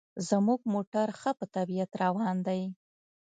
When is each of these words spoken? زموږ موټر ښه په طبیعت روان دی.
زموږ 0.29 0.59
موټر 0.73 1.07
ښه 1.19 1.31
په 1.39 1.45
طبیعت 1.55 1.91
روان 2.03 2.37
دی. 2.47 2.61